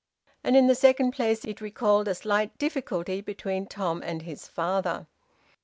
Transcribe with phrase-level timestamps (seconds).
[0.43, 5.05] And in the second place it recalled a slight difficulty between Tom and his father.